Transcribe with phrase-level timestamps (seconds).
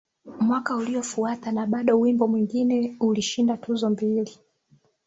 [0.39, 4.31] Mwaka uliofuata na bado wimbo mwingine ulishinda tuzo mbili